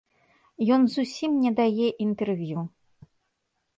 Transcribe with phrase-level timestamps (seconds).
[0.77, 2.59] Ён зусім не дае інтэрв'ю.